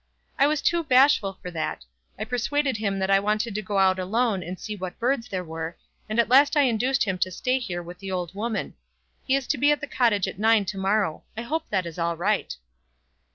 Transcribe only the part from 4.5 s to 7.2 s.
see what birds there were, and at last I induced him